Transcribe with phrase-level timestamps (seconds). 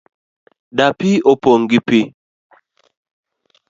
[0.77, 2.05] Dapii opong' gi pii